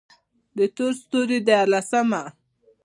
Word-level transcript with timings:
د 0.57 0.59
تور 0.75 0.91
ستوري 0.99 1.39
ديارلسمه: 1.47 2.21